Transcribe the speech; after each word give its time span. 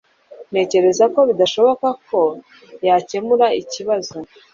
Ntekereza 0.51 1.05
ko 1.13 1.19
bidashoboka 1.29 1.87
ko 2.07 2.19
yakemura 2.87 3.45
ikibazo 3.61 4.15